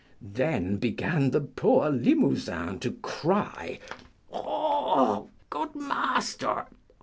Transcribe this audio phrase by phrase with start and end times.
[0.33, 3.77] Then began the poor Limousin to cry,
[4.31, 6.65] Haw, gwid maaster!